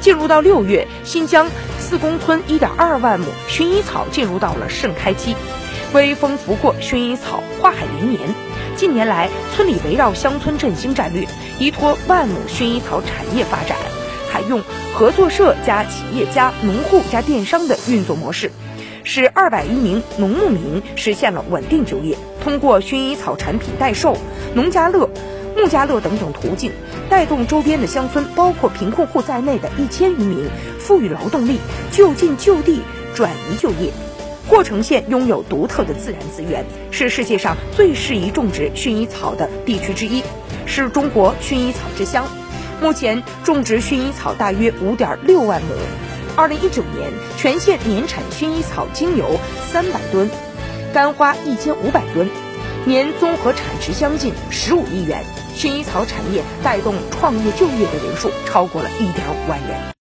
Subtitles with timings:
[0.00, 5.36] 进入到六月，新疆四公村1.2万亩薰衣草进入到了盛开期，
[5.92, 8.20] 微风拂过薰衣草，花海连绵。
[8.76, 11.26] 近年来，村里围绕乡村振兴战略，
[11.58, 13.76] 依托万亩薰衣草产业发展，
[14.30, 14.62] 采用
[14.94, 18.50] 合作社加企业加农户加电商的运作模式。
[19.02, 22.16] 使二百余名农牧民实现了稳定就业。
[22.44, 24.16] 通过薰衣草产品代售、
[24.54, 25.08] 农家乐、
[25.60, 26.72] 农家乐等等途径，
[27.10, 30.48] 带动周边的乡村，包括贫困户在内的一千余名
[30.78, 31.58] 富裕劳动力
[31.92, 32.80] 就近就地
[33.14, 33.92] 转移就业。
[34.48, 40.22] 霍城县拥有独特的自然资源，是世界上最适宜种植薰衣草的地区之一，
[40.64, 42.24] 是中国薰衣草之乡。
[42.80, 45.74] 目前种植薰衣草大约五点六万亩。
[46.36, 49.38] 二零一九年，全县年产薰衣草精油
[49.70, 50.30] 三百吨，
[50.94, 52.30] 干花一千五百吨，
[52.86, 55.24] 年综合产值将近十五亿元。
[55.54, 59.90] 薰衣草产业带动创业就业的人数超过了一点五万人。